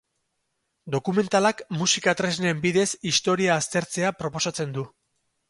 [0.95, 4.89] Dokumentalak musika tresnen bidez historia aztertzea proposatzen du.